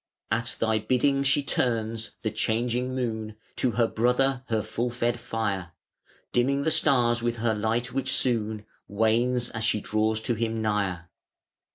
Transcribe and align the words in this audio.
At 0.31 0.55
Thy 0.59 0.79
bidding 0.79 1.21
she 1.21 1.43
turns, 1.43 2.13
the 2.23 2.31
changing 2.31 2.95
Moon 2.95 3.35
To 3.57 3.69
her 3.73 3.85
Brother 3.85 4.43
her 4.47 4.63
full 4.63 4.89
fed 4.89 5.19
fire, 5.19 5.73
Dimming 6.33 6.63
the 6.63 6.71
Stars 6.71 7.21
with 7.21 7.37
her 7.37 7.53
light, 7.53 7.93
which 7.93 8.11
soon 8.11 8.65
Wanes, 8.87 9.51
as 9.51 9.63
she 9.63 9.79
draws 9.79 10.19
to 10.21 10.33
him 10.33 10.59
nigher. 10.59 11.07